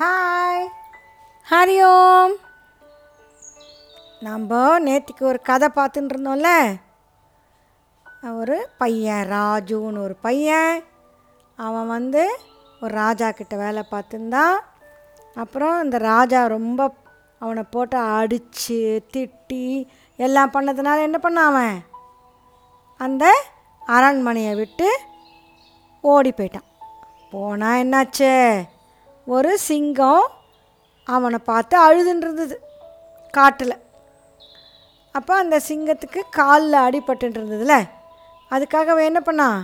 Hi 0.00 0.66
Hari 1.50 1.74
ஓம் 1.86 2.36
நம்ம 4.20 4.80
நேற்றுக்கு 4.80 5.20
ஒரு 5.20 5.40
கதை 5.40 5.68
பார்த்துட்டு 5.76 6.10
இருந்தோம்ல? 6.12 6.50
ஒரு 8.34 8.68
பையன் 8.78 9.30
ராஜுன்னு 9.30 10.02
ஒரு 10.02 10.14
பையன். 10.14 10.84
அவன் 11.56 11.86
வந்து 11.86 12.38
ஒரு 12.80 12.94
ராஜா 12.94 13.30
கிட்ட 13.30 13.56
வேலை 13.56 13.82
பார்த்துருந்தான் 13.90 14.56
அப்புறம் 15.34 15.84
இந்த 15.84 15.98
ராஜா 15.98 16.46
ரொம்ப 16.46 16.94
அவனை 17.38 17.62
போட்டு 17.70 17.98
அடித்து 17.98 19.04
திட்டி 19.12 19.86
எல்லாம் 20.16 20.52
பண்ணதுனால 20.52 21.00
என்ன 21.00 21.20
பண்ணான் 21.22 21.50
அவன்? 21.52 21.78
அந்த 22.96 23.44
அரண்மனையை 23.80 24.54
விட்டு 24.54 24.98
ஓடி 26.00 26.32
போயிட்டான். 26.36 26.68
போனால் 27.30 27.84
என்னாச்சு? 27.84 28.62
ஒரு 29.30 29.58
சிங்கம் 29.58 30.26
அவனை 31.04 31.38
பார்த்து 31.44 31.74
அழுதுன்றிருந்தது 31.84 32.56
காட்டில். 33.30 33.74
அப்போ 35.12 35.32
அந்த 35.36 35.60
சிங்கத்துக்கு 35.68 36.20
காலில் 36.30 36.72
அடிபட்டுருந்ததுல 36.72 37.74
அதுக்காக 38.50 38.88
அவன் 38.92 39.08
என்ன 39.10 39.20
பண்ணான் 39.26 39.60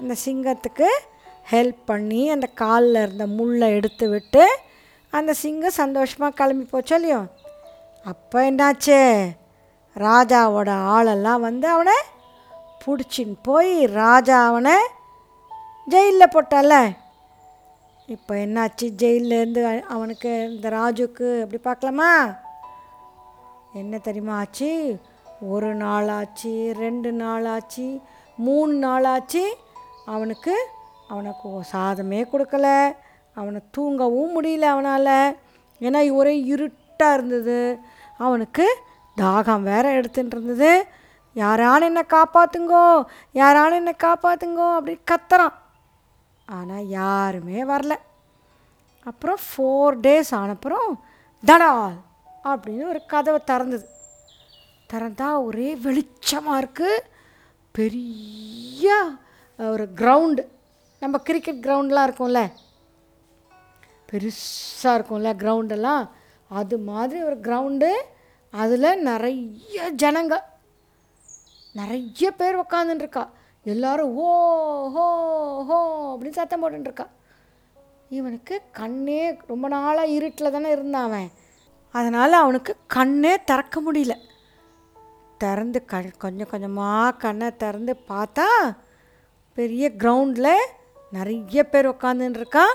அந்த 0.00 0.14
சிங்கத்துக்கு 0.24 0.88
ஹெல்ப் 1.50 1.82
பண்ணி 1.84 2.30
அந்த 2.30 2.46
காலில் 2.46 2.94
இருந்த 2.94 3.26
முள்ளை 3.26 3.68
எடுத்து 3.68 4.08
விட்டு 4.08 4.44
அந்த 5.10 5.32
சிங்கம் 5.32 5.78
சந்தோஷமாக 5.82 6.34
கிளம்பி 6.34 6.66
போச்சோ 6.72 6.94
இல்லையோ? 6.94 7.20
அப்போ 8.04 8.50
என்னாச்சு? 8.50 8.98
ராஜாவோட 9.96 10.70
ஆளெல்லாம் 10.94 11.40
வந்து 11.40 11.68
அவனை 11.68 11.96
பிடிச்சின்னு 12.84 13.36
போய் 13.42 13.86
ராஜா 13.86 14.46
அவனை 14.46 14.76
ஜெயிலில் 15.86 16.34
போட்டால. 16.34 16.74
இப்போ 18.06 18.34
என்னாச்சு? 18.34 18.82
ஜெயிலேருந்து 18.82 19.80
அவனுக்கு 19.80 20.50
இந்த 20.54 20.68
ராஜுக்கு 20.68 21.42
அப்படி 21.42 21.62
பார்க்கலாமா? 21.62 22.34
என்ன 23.72 23.98
தெரியுமா 23.98 24.38
ஆச்சு? 24.38 25.00
ஒரு 25.40 25.74
நாள் 25.74 26.08
ஆச்சு 26.08 26.74
ரெண்டு 26.78 27.12
நாள் 27.12 27.44
ஆச்சு 27.44 28.00
மூணு 28.36 28.72
நாள் 28.72 29.04
ஆச்சு. 29.04 29.56
அவனுக்கு 30.06 30.66
அவனுக்கு 31.08 31.48
சாதமே 31.62 32.24
கொடுக்கல. 32.24 32.96
அவனை 33.34 33.60
தூங்கவும் 33.70 34.42
முடியல 34.42 34.60
அவனால். 34.60 35.36
ஏன்னா 35.80 36.14
ஒரே 36.14 36.40
இருட்டாக 36.40 37.14
இருந்தது. 37.14 37.78
அவனுக்கு 38.18 38.76
தாகம் 39.16 39.62
வேற 39.62 39.90
எடுத்துட்டு 39.90 40.36
இருந்தது. 40.36 40.86
யாரான 41.34 41.82
என்னை 41.82 42.02
காப்பாற்றுங்கோ 42.08 43.04
யாரான 43.34 43.72
என்னை 43.72 43.94
காப்பாற்றுங்கோ 44.02 44.74
அப்படி 44.74 44.98
கத்துறான். 45.10 45.60
ஆனால் 46.56 46.88
யாருமே 46.98 47.58
வரல. 47.72 47.94
அப்புறம் 49.10 49.40
ஃபோர் 49.46 49.94
டேஸ் 50.04 50.30
ஆனப்புறம் 50.40 50.90
தடால் 51.44 51.94
அப்படின்னு 52.50 52.84
ஒரு 52.92 53.00
கதவை 53.12 53.40
திறந்தது. 53.50 53.86
திறந்தால் 54.92 55.44
ஒரே 55.46 55.68
வெளிச்சமாக 55.86 56.60
இருக்குது 56.62 57.04
பெரிய 57.78 58.94
ஒரு 59.74 59.84
கிரவுண்டு 60.00 60.42
நம்ம 61.02 61.18
கிரிக்கெட் 61.28 61.64
கிரவுண்ட்லாம் 61.66 62.06
இருக்கும்ல. 62.08 62.40
பெருசாக 64.08 64.96
இருக்கும்ல 64.98 65.30
கிரவுண்டெல்லாம் 65.42 66.04
அது 66.60 66.76
மாதிரி 66.88 67.18
ஒரு 67.28 67.36
கிரவுண்டு 67.46 67.90
அதில் 68.62 69.02
நிறைய 69.08 69.78
ஜனங்க. 70.02 70.34
நிறைய 71.78 72.30
பேர் 72.40 72.60
உக்காந்துட்டுருக்கா 72.62 73.24
எல்லாரும் 73.64 74.16
ஓ 74.16 74.30
ஹோ 74.88 75.04
ஹோ 75.64 75.78
அப்படின்னு 76.16 76.30
சத்தம் 76.30 76.62
போட்டுருக்கா 76.62 77.06
இவனுக்கு 78.08 78.60
கண்ணே 78.72 79.38
ரொம்ப 79.46 79.68
நாளாக 79.68 80.06
இருட்டில் 80.06 80.50
தானே 80.50 80.70
இருந்தான் 80.70 81.04
அவன். 81.04 81.30
அதனால் 81.90 82.32
அவனுக்கு 82.32 82.76
கண்ணே 82.86 83.44
திறக்க 83.44 83.80
முடியல. 83.80 84.14
திறந்து 85.38 85.84
க 85.84 86.02
கொஞ்சம் 86.18 86.48
கொஞ்சமாக 86.48 87.16
கண்ணை 87.16 87.56
திறந்து 87.56 87.96
பார்த்தா 88.08 88.46
பெரிய 89.54 89.90
கிரவுண்டில் 89.90 90.70
நிறைய 91.12 91.64
பேர் 91.64 91.88
உக்காந்துன்னு 91.88 92.40
இருக்கான் 92.40 92.74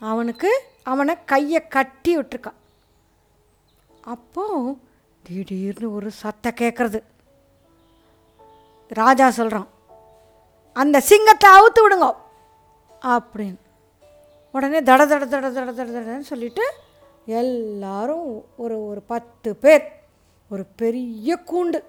அவனுக்கு 0.00 0.62
அவனை 0.82 1.24
கையை 1.24 1.68
கட்டி 1.68 2.18
விட்டுருக்கான் 2.18 2.58
அப்போது 4.02 4.76
திடீர்னு 5.22 5.94
ஒரு 5.94 6.10
சத்தம் 6.10 6.54
கேட்குறது 6.54 7.02
ராஜா 8.88 9.30
சொல்கிறான் 9.30 9.68
அந்த 10.80 11.00
சிங்கத்தை 11.00 11.50
அவுத்து 11.50 11.80
விடுங்க. 11.84 12.08
அப்படின்னு. 13.02 13.60
உடனே 14.52 14.80
தட 14.80 15.02
தட 15.10 15.24
தட 15.32 15.48
தட 15.56 15.72
தட 15.78 15.90
தடன்னு 15.94 16.28
சொல்லிட்டு 16.30 16.64
எல்லாரும் 17.26 18.44
ஒரு 18.56 18.76
ஒரு 18.86 19.00
பத்து 19.02 19.56
பேர் 19.56 19.84
ஒரு 20.50 20.64
பெரிய 20.76 21.38
கூண்டு. 21.46 21.80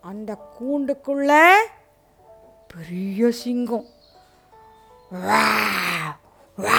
அந்த 0.00 0.36
கூண்டுக்குள்ளே 0.58 1.44
பெரிய 2.74 3.30
சிங்கம். 3.42 3.86
வா 5.10 5.42
வா 6.56 6.78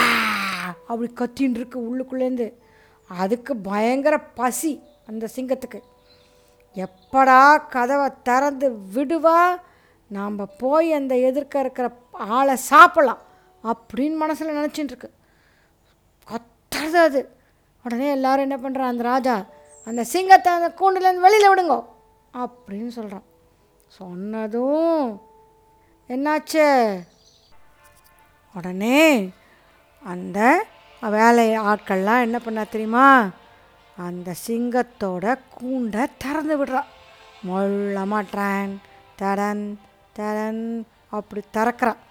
அப்படி 0.87 1.11
கத்தின்னு 1.13 1.57
இருக்கு 1.59 1.79
உள்ளுக்குள்ளேருந்து 1.79 2.47
அதுக்கு 3.07 3.55
பயங்கர 3.55 4.15
பசி 4.19 4.71
அந்த 5.07 5.27
சிங்கத்துக்கு. 5.35 5.79
எப்படா 6.75 7.41
கதவை 7.69 8.09
திறந்து 8.23 8.67
விடுவா? 8.93 9.41
நாம் 10.07 10.49
போய் 10.57 10.93
அந்த 10.93 11.15
எதிர்க்க 11.15 11.59
இருக்கிற 11.59 11.87
ஆளை 12.11 12.55
சாப்பிடலாம் 12.55 13.21
அப்படின்னு 13.63 14.15
மனசில் 14.15 14.55
நினச்சிட்டுருக்கு 14.55 15.09
கத்துறது 16.27 16.95
அது. 16.95 17.21
உடனே 17.85 18.09
எல்லாரும் 18.09 18.45
என்ன 18.49 18.57
பண்ணுறான் 18.57 18.91
அந்த 18.91 19.03
ராஜா 19.03 19.45
அந்த 19.87 20.03
சிங்கத்தை 20.03 20.53
அந்த 20.53 20.73
கூண்டுலேருந்து 20.79 21.25
வெளியில் 21.27 21.51
விடுங்கோ 21.51 21.79
அப்படின்னு 22.33 22.87
சொல்கிறான் 22.87 23.25
சொன்னதும் 23.87 25.21
என்னாச்சு? 26.09 26.65
உடனே 28.55 29.31
அந்த 30.03 30.65
வேலை 31.01 31.57
ஆட்கள்லாம் 31.57 32.21
என்ன 32.21 32.39
பண்ணா 32.39 32.63
தெரியுமா? 32.63 33.29
அந்த 33.97 34.33
சிங்கத்தோட 34.47 35.35
கூண்டை 35.57 36.07
திறந்து 36.17 36.65
விடுறா. 36.65 36.81
மொள்ளமாக 37.47 38.27
ட்ரான் 38.31 38.73
தடன் 39.15 39.79
தரன். 40.17 40.85
அப்படி 41.09 41.41
திறக்கிறான். 41.53 42.01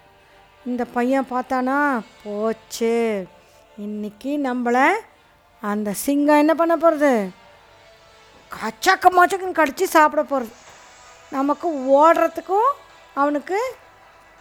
இந்த 0.66 0.84
பையன் 0.84 1.26
பார்த்தானா 1.30 2.00
போச்சு. 2.24 3.26
இன்றைக்கி 3.80 4.32
நம்மளை 4.48 4.86
அந்த 5.60 5.92
சிங்கம் 5.92 6.36
என்ன 6.36 6.54
பண்ண 6.54 6.76
போகிறது 6.76 7.28
கச்சக்க 8.54 9.06
மச்சக்கம் 9.10 9.56
கடிச்சு 9.58 9.82
சாப்பிட 9.82 10.22
போகிறது 10.22 10.54
நமக்கு 11.30 11.68
ஓடுறதுக்கும் 11.98 12.70
அவனுக்கு 13.14 13.74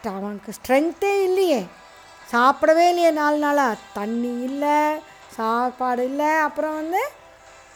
அவனுக்கு 0.03 0.53
ஸ்ட்ரென்த்தே 0.57 1.23
இல்லையே. 1.23 1.65
சாப்பிடவே 2.31 2.87
இல்லையே 2.87 3.11
நாலு 3.11 3.37
நாளாக 3.37 3.75
தண்ணி 3.93 4.43
இல்லை 4.43 4.99
சாப்பாடு 5.27 6.03
இல்லை. 6.05 6.25
அப்புறம் 6.25 6.73
வந்து 6.73 7.01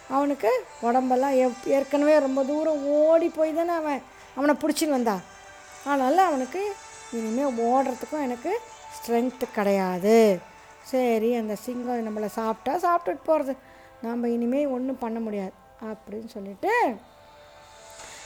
அவனுக்கு 0.10 0.66
உடம்பெல்லாம் 0.82 1.36
எப் 1.36 1.66
ஏற்கனவே 1.66 2.20
ரொம்ப 2.20 2.44
தூரம் 2.44 2.86
ஓடி 2.86 3.30
போய் 3.30 3.54
தானே 3.54 3.74
அவன். 3.74 4.04
அவனை 4.36 4.56
பிடிச்சின்னு 4.56 4.90
வந்தான். 4.90 5.29
அதனால் 5.92 6.28
அவனுக்கு 6.30 6.62
இனிமேல் 7.18 7.60
ஓடுறதுக்கும் 7.70 8.26
எனக்கு 8.28 8.52
ஸ்ட்ரென்த்து 8.96 9.46
கிடையாது. 9.58 10.18
சரி 10.92 11.30
அந்த 11.42 11.56
சிங்கம் 11.66 12.06
நம்மளை 12.08 12.30
சாப்பிட்டா 12.40 12.74
சாப்பிட்டுட்டு 12.86 13.24
போகிறது 13.30 13.54
நாம் 14.06 14.32
இனிமேல் 14.36 14.74
ஒன்றும் 14.76 15.04
பண்ண 15.04 15.18
முடியாது. 15.26 15.54
அப்படின்னு 15.90 16.30
சொல்லிட்டு 16.36 16.74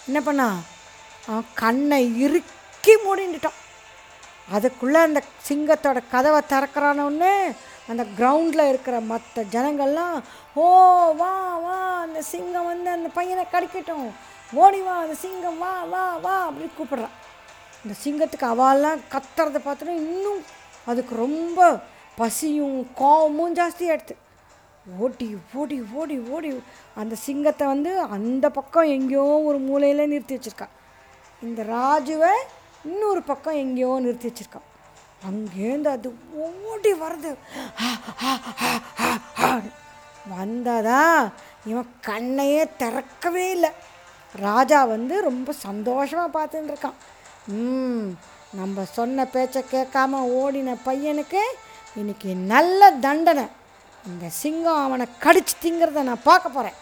என்ன 0.07 0.19
பண்ணா? 0.27 0.47
அவன் 1.27 1.51
கண்ணை 1.63 1.99
இறுக்கி 2.25 2.93
மூடிட்டுட்டான் 3.03 3.59
அதுக்குள்ளே 4.55 4.99
அந்த 5.07 5.19
சிங்கத்தோட 5.47 5.99
கதவை 6.13 6.39
திறக்கிறானோன்னு 6.53 7.31
அந்த 7.91 8.03
கிரவுண்டில் 8.17 8.69
இருக்கிற 8.71 8.95
மற்ற 9.11 9.43
ஜனங்கள்லாம் 9.55 10.17
ஓ 10.63 10.65
வா 11.21 11.33
வா 11.65 11.77
அந்த 12.05 12.19
சிங்கம் 12.31 12.69
வந்து 12.71 12.89
அந்த 12.97 13.09
பையனை 13.17 13.43
கடிக்கட்டும். 13.53 14.07
ஓடி 14.63 14.81
வா 14.87 14.95
அந்த 15.03 15.15
சிங்கம் 15.23 15.59
வா 15.63 15.73
வா 15.93 16.03
வா 16.25 16.35
அப்படின்னு 16.49 16.77
கூப்பிட்றான். 16.79 17.15
இந்த 17.83 17.95
சிங்கத்துக்கு 18.03 18.47
அவாலாம் 18.53 19.01
கத்துறத 19.13 19.59
பார்த்தோன்னா 19.65 19.95
இன்னும் 20.07 20.41
அதுக்கு 20.85 21.15
ரொம்ப 21.15 21.59
பசியும் 22.17 22.77
கோபமும் 22.93 23.55
ஜாஸ்தியாக 23.55 23.95
எடுத்து. 23.95 24.15
ஓடி 25.03 25.27
ஓடி 25.55 25.77
ஓடி 25.99 26.17
ஓடி 26.35 26.49
அந்த 27.01 27.15
சிங்கத்தை 27.25 27.65
வந்து 27.67 27.91
அந்த 28.15 28.45
பக்கம் 28.49 28.91
எங்கேயோ 28.95 29.27
ஒரு 29.49 29.59
மூலையில் 29.67 30.09
நிறுத்தி 30.13 30.35
வச்சுருக்கான் 30.35 30.73
இந்த 31.41 31.61
ராஜுவை 31.75 32.33
இன்னொரு 32.85 33.21
பக்கம் 33.23 33.61
எங்கேயோ 33.63 33.99
நிறுத்தி 33.99 34.29
வச்சுருக்கான் 34.29 34.69
அங்கேருந்து 35.27 35.89
அது 35.97 36.09
ஓடி 36.71 36.91
வருது 37.03 37.31
வந்ததா? 40.37 41.01
இவன் 41.65 41.89
கண்ணையே 42.07 42.61
திறக்கவே 42.77 43.45
இல்லை. 43.51 43.71
ராஜா 44.35 44.79
வந்து 44.83 45.15
ரொம்ப 45.21 45.51
சந்தோஷமாக 45.65 46.33
பார்த்துட்டுருக்கான் 46.37 46.99
ம் 47.47 48.09
நம்ம 48.53 48.85
சொன்ன 48.85 49.25
பேச்சை 49.25 49.63
கேட்காம 49.71 50.19
ஓடின 50.41 50.75
பையனுக்கு 50.85 51.41
இன்னைக்கு 51.95 52.35
நல்ல 52.35 52.91
தண்டனை. 52.91 53.43
இந்த 54.07 54.29
சிங்கம் 54.29 54.83
அவனை 54.83 55.05
கடிச்சு 55.21 55.55
திங்கிறத 55.61 56.01
நான் 56.01 56.23
பார்க்க 56.23 56.49
போகிறேன் 56.49 56.77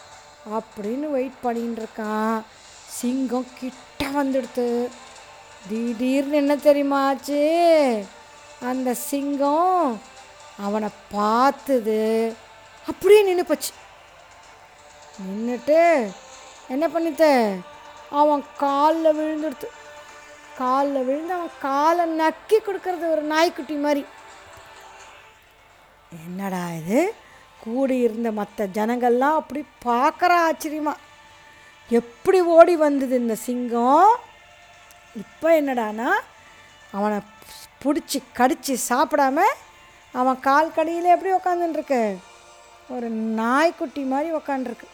அப்படின்னு 0.51 1.11
வெயிட் 1.11 1.39
பண்ணின்னு 1.43 1.81
இருக்கான். 1.81 2.41
சிங்கம் 2.87 3.45
கிட்ட 3.59 4.05
வந்துடுத்து. 4.05 4.87
திடீர்னு 5.69 6.35
என்ன 6.35 6.55
தெரியுமா 6.55 7.07
ஆச்சு? 7.07 8.05
அந்த 8.61 8.93
சிங்கம் 8.93 9.99
அவனை 10.59 10.89
பார்த்தது. 11.11 12.33
அப்படியே 12.87 13.23
நின்று 13.23 13.45
போச்சு. 13.45 13.71
நின்றுட்டு 15.27 16.11
என்ன 16.67 16.87
பண்ணித்த 16.87 17.55
அவன் 18.09 18.43
காலில் 18.57 19.15
விழுந்துடுத்து. 19.19 19.67
காலில் 20.57 21.03
விழுந்து 21.03 21.33
அவன் 21.33 21.51
காலை 21.61 22.05
நக்கி 22.05 22.57
கொடுக்கறது 22.59 23.05
ஒரு 23.11 23.21
நாய்க்குட்டி 23.21 23.73
மாதிரி. 23.73 24.05
என்னடா 26.11 26.71
இது? 26.73 27.13
கூடி 27.59 27.97
இருந்த 27.97 28.31
மற்ற 28.31 28.65
ஜனங்கள்லாம் 28.65 29.39
அப்படி 29.39 29.65
பார்க்குற 29.85 30.31
ஆச்சரியமா. 30.47 30.93
எப்படி 31.89 32.41
ஓடி 32.41 32.75
வந்தது 32.75 33.15
இந்த 33.15 33.35
சிங்கம்? 33.35 34.11
இப்போ 35.15 35.61
என்னடானா 35.61 36.09
அவனை 36.91 37.19
பிடிச்சி 37.83 38.23
கடித்து 38.33 38.77
சாப்பிடாம 38.89 39.39
அவன் 40.11 40.39
கால் 40.39 40.73
கடியில் 40.73 41.03
எப்படி 41.03 41.31
உக்காந்துருக்கு 41.33 42.17
ஒரு 42.89 43.09
நாய்க்குட்டி 43.09 44.01
மாதிரி 44.03 44.35
உக்காண்டிருக்கு 44.35 44.87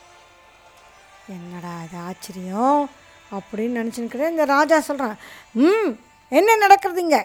என்னடா 1.28 1.74
இது 1.86 1.98
ஆச்சரியம்? 1.98 2.90
அப்படின்னு 3.36 3.80
நினச்சின்னு 3.80 4.30
இந்த 4.36 4.46
ராஜா 4.56 4.78
சொல்கிறான் 4.80 5.18
ம் 5.66 5.92
என்ன 6.32 6.56
நடக்கிறது 6.64 7.02
இங்கே 7.06 7.22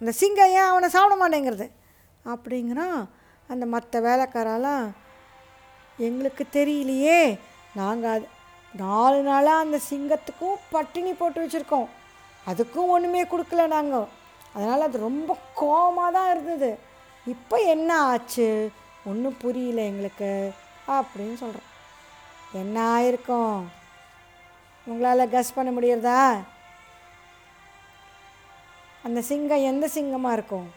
இந்த 0.00 0.12
சிங்கம் 0.20 0.52
ஏன் 0.58 0.70
அவனை 0.70 0.88
சாப்பிட 0.94 1.14
மாட்டேங்கிறது? 1.22 1.66
அப்படிங்கிறான் 2.32 3.00
அந்த 3.48 3.64
மற்ற 3.74 4.00
வேலைக்காரெல்லாம் 4.06 4.84
எங்களுக்கு 5.98 6.44
தெரியலையே 6.56 7.18
நாங்கள் 7.80 8.12
அது 8.14 8.26
நாலு 8.74 9.18
நாளாக 9.22 9.62
அந்த 9.64 9.78
சிங்கத்துக்கும் 9.90 10.62
பட்டினி 10.70 11.12
போட்டு 11.12 11.42
வச்சுருக்கோம். 11.42 11.88
அதுக்கும் 12.50 12.92
ஒன்றுமே 12.94 13.22
கொடுக்கல 13.32 13.66
நாங்கள் 13.66 14.08
அதனால் 14.54 14.86
அது 14.86 14.98
ரொம்ப 15.08 15.36
கோமாக 15.60 16.14
தான் 16.16 16.30
இருந்தது. 16.30 16.70
இப்போ 17.26 17.56
என்ன 17.74 17.90
ஆச்சு? 18.10 18.48
ஒன்றும் 19.10 19.38
புரியல 19.42 19.82
எங்களுக்கு 19.90 20.30
அப்படின்னு 20.96 21.36
சொல்கிறோம் 21.42 21.70
என்ன 22.62 22.76
ஆயிருக்கோம்? 22.96 23.60
உங்களால் 24.86 25.30
கஸ் 25.30 25.54
பண்ண 25.54 25.70
முடியறதா? 25.70 26.44
அந்த 29.02 29.20
சிங்கம் 29.20 29.66
எந்த 29.70 29.88
சிங்கமாக 29.88 30.32
இருக்கும்? 30.32 30.68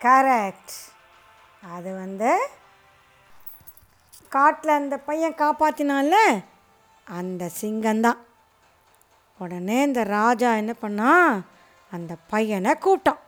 கரெக்ட் 0.00 0.74
அது 1.70 1.94
வந்து 1.94 2.48
காட்டில் 4.28 4.70
அந்த 4.70 4.98
பையன் 4.98 5.34
காப்பாற்றினான்ல 5.34 6.44
அந்த 7.04 7.50
சிங்கம்தான். 7.60 8.20
உடனே 9.38 9.82
இந்த 9.82 10.02
ராஜா 10.02 10.54
என்ன 10.54 10.74
பண்ணான் 10.82 11.40
அந்த 11.90 12.16
பையனை 12.28 12.74
கூப்பிட்டான். 12.80 13.22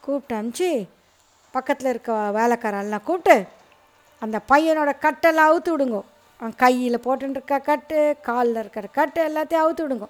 கூப்பிட்டு 0.00 0.34
அனுப்பிச்சு 0.36 0.88
பக்கத்தில் 1.50 1.86
இருக்க 1.86 2.12
வேலைக்காரெல்லாம் 2.12 3.02
கூப்பிட்டு 3.02 3.58
அந்த 4.20 4.40
பையனோட 4.48 4.90
கட்டெல்லாம் 5.04 5.50
அவுத்து 5.50 5.70
விடுங்கோ. 5.76 6.02
அவன் 6.40 6.56
கையில் 6.56 7.04
போட்டுருக்க 7.04 7.62
கட்டு 7.62 8.16
காலில் 8.22 8.56
இருக்கிற 8.56 8.86
கட்டு 8.92 9.20
எல்லாத்தையும் 9.28 9.64
அவுத்து 9.64 9.82
விடுங்க. 9.86 10.06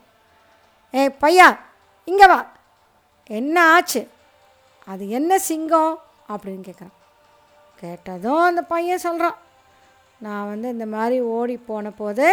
ஏ 0.95 1.09
பையா 1.09 1.59
இங்கே 2.05 2.27
வா. 2.27 2.47
என்ன 3.31 3.73
ஆச்சு? 3.73 4.09
அது 4.85 5.09
என்ன 5.09 5.39
சிங்கம்? 5.39 6.03
அப்படின்னு 6.29 6.63
கேட்குறான் 6.69 6.97
கேட்டதும் 7.83 8.43
அந்த 8.43 8.63
பையன் 8.63 8.99
சொல்கிறான் 8.99 9.37
நான் 10.19 10.49
வந்து 10.49 10.69
இந்த 10.69 10.87
மாதிரி 10.87 11.21
ஓடி 11.21 11.57
போன 11.57 11.91
போது 11.91 12.27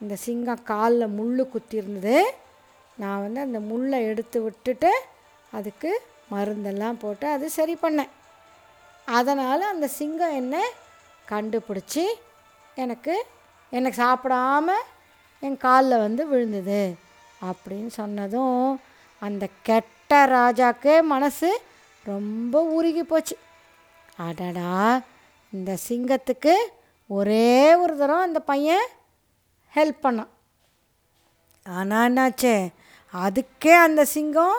இந்த 0.00 0.16
சிங்கம் 0.16 0.62
காலில் 0.62 1.08
முள் 1.08 1.48
குத்தி 1.48 1.76
இருந்தது 1.76 2.34
நான் 2.96 3.20
வந்து 3.20 3.40
அந்த 3.40 3.60
முள்ளை 3.60 3.98
எடுத்து 4.04 4.42
விட்டுட்டு 4.42 4.90
அதுக்கு 5.52 6.02
மருந்தெல்லாம் 6.32 6.98
போட்டு 6.98 7.26
அது 7.28 7.50
சரி 7.50 7.78
பண்ணேன். 7.82 8.10
அதனால் 9.08 9.60
அந்த 9.60 9.86
சிங்கம் 9.88 10.34
என்ன 10.34 10.68
கண்டுபிடிச்சி 11.28 12.04
எனக்கு 12.74 13.26
எனக்கு 13.70 14.04
சாப்பிடாம 14.04 14.68
என் 15.40 15.56
காலில் 15.56 15.98
வந்து 15.98 16.28
விழுந்தது 16.28 16.96
அப்படின்னு 17.40 17.86
சொன்னதும் 17.86 18.80
அந்த 19.18 19.48
கெட்ட 19.62 20.26
ராஜாக்கே 20.26 21.02
மனசு 21.02 21.60
ரொம்ப 22.04 22.62
உருகி 22.62 23.02
போச்சு. 23.02 23.36
அடடா 24.16 25.00
இந்த 25.52 25.76
சிங்கத்துக்கு 25.88 26.54
ஒரே 27.06 27.74
ஒரு 27.74 27.96
தரம் 27.96 28.20
அந்த 28.20 28.40
பையன் 28.40 28.86
ஹெல்ப் 29.74 30.02
பண்ணான். 30.02 30.32
ஆனால் 31.66 32.12
என்னாச்சு? 32.12 32.68
அதுக்கே 33.12 33.74
அந்த 33.82 34.04
சிங்கம் 34.04 34.58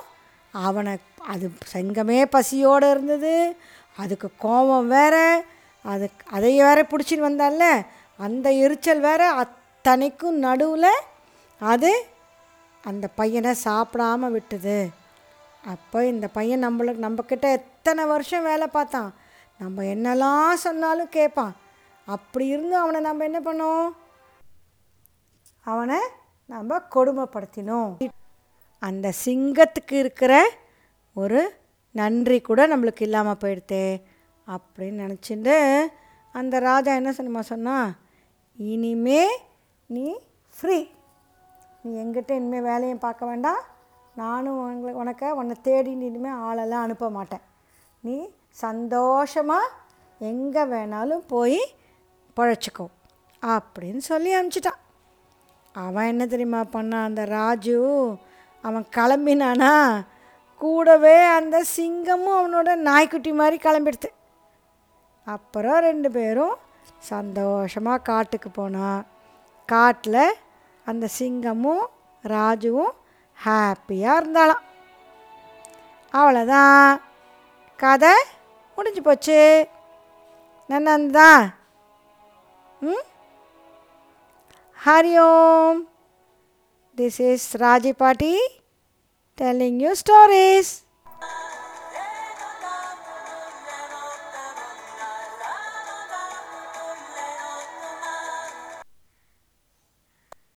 அவனை 0.51 0.97
அது 1.27 1.51
சிங்கமே 1.73 2.25
பசியோடு 2.25 2.89
இருந்தது. 2.89 3.55
அதுக்கு 3.99 4.29
கோபம் 4.37 4.87
வேற 4.87 5.15
அது 5.83 6.11
அதை 6.31 6.57
வேற 6.57 6.79
பிடிச்சின்னு 6.81 7.27
வந்தால 7.29 7.85
அந்த 8.17 8.51
எரிச்சல் 8.51 8.99
வேறு 8.99 9.27
அத்தனைக்கும் 9.43 10.37
நடுவில் 10.45 10.91
அது 11.59 11.91
அந்த 12.83 13.05
பையனை 13.07 13.51
சாப்பிடாம 13.63 14.21
விட்டுது. 14.35 14.87
அப்போ 15.65 16.05
இந்த 16.05 16.27
பையன் 16.27 16.65
நம்மளுக்கு 16.67 17.05
நம்மக்கிட்ட 17.05 17.47
எத்தனை 17.51 18.05
வருஷம் 18.05 18.43
வேலை 18.43 18.67
பார்த்தான். 18.67 19.13
நம்ம 19.59 19.83
என்னெல்லாம் 19.83 20.53
சொன்னாலும் 20.53 21.09
கேட்பான். 21.09 21.55
அப்படி 22.05 22.45
இருந்து 22.47 22.75
அவனை 22.77 22.99
நம்ம 23.01 23.23
என்ன 23.23 23.39
பண்ணோம்? 23.39 23.89
அவனை 25.63 25.99
நம்ம 26.45 26.81
கொடுமைப்படுத்தினோம். 26.95 27.91
அந்த 28.79 29.07
சிங்கத்துக்கு 29.25 29.95
இருக்கிற 30.03 30.33
ஒரு 31.13 31.58
நன்றி 31.91 32.41
கூட 32.41 32.67
நம்மளுக்கு 32.67 33.01
இல்லாமல் 33.01 33.41
போயிடுதே 33.43 34.01
அப்படின்னு 34.47 35.03
நினச்சிட்டு 35.05 35.55
அந்த 36.31 36.59
ராஜா 36.59 36.91
என்ன 36.93 37.11
சொன்னமா 37.11 37.39
சொன்னால் 37.39 37.91
இனிமே 38.55 39.21
நீ 39.85 40.05
ஃப்ரீ 40.55 40.77
நீ 41.83 41.91
எங்கிட்ட 42.03 42.31
இனிமேல் 42.31 42.61
வேலையும் 42.61 43.03
பார்க்க 43.03 43.25
வேண்டாம். 43.25 43.61
நானும் 44.15 44.59
உங்களை 44.61 44.93
உனக்க 45.01 45.29
உன்னை 45.31 45.55
தேடி 45.61 45.91
இனிமேல் 45.91 46.39
ஆளெல்லாம் 46.47 46.81
அனுப்ப 46.81 47.09
மாட்டேன். 47.09 47.43
நீ 48.03 48.15
சந்தோஷமாக 48.49 49.73
எங்கே 50.19 50.63
வேணாலும் 50.63 51.23
போய் 51.27 51.59
பழச்சிக்கோ. 52.37 52.85
அப்படின்னு 53.43 53.97
சொல்லி 53.97 54.31
அனுப்பிச்சிட்டான். 54.35 54.81
அவன் 55.71 56.05
என்ன 56.05 56.25
தெரியுமா 56.25 56.61
பண்ணான்? 56.73 57.07
அந்த 57.09 57.25
ராஜு 57.25 57.77
அவன் 58.61 58.85
கிளம்பினானா 58.97 59.73
கூடவே 60.59 61.23
அந்த 61.23 61.63
சிங்கமும் 61.77 62.37
அவனோட 62.39 62.75
நாய்க்குட்டி 62.75 63.31
மாதிரி 63.31 63.57
கிளம்பிடுது. 63.63 64.09
அப்புறம் 65.25 65.79
ரெண்டு 65.79 66.11
பேரும் 66.11 66.55
சந்தோஷமாக 66.99 68.01
காட்டுக்கு 68.01 68.49
போனான் 68.49 69.05
காட்டில் 69.65 70.33
அந்த 70.85 71.07
சிங்கமும் 71.19 71.85
ராஜுவும் 72.23 72.91
ஹாப்பியாக 73.45 74.19
இருந்தாலாம் 74.19 74.63
அவ்வளோதான் 76.13 77.01
கதை 77.77 78.13
முடிஞ்சு 78.75 79.01
போச்சு. 79.01 79.67
நன்னா 80.69 81.51
ம்? 82.79 83.05
ஹரி 84.85 85.13
ஓம். 85.19 85.89
திஸ் 86.97 87.31
இஸ் 87.31 87.57
ராஜி 87.57 87.91
பாட்டி. 87.91 88.58
Telling 89.39 89.79
you 89.79 89.95
stories. 89.95 90.83